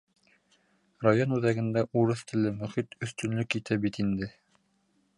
Район 1.07 1.35
үҙәгендә 1.37 1.85
урыҫ 2.03 2.25
телле 2.31 2.55
мөхит 2.63 2.99
өҫтөнлөк 3.09 3.59
итә 3.63 3.81
бит 3.85 4.05
инде. 4.07 4.35